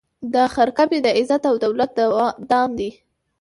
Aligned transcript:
دا 0.33 0.43
خرقه 0.53 0.83
مي 0.89 0.99
د 1.03 1.07
عزت 1.17 1.41
او 1.49 1.55
دولت 1.65 1.91
دام 2.49 2.69
دی 2.79 2.89